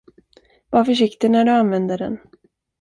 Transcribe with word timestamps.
Var 0.71 0.85
försiktig 0.85 1.31
när 1.31 1.45
du 1.45 1.51
använder 1.51 1.97
den. 1.97 2.19